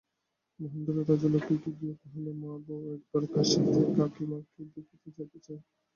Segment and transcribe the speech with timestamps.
[0.59, 5.61] মহেন্দ্র রাজলক্ষ্মীকে গিয়া কহিল, মা, বউ একবার কাশীতে কাকীমাকে দেখিতে যাইতে চায়।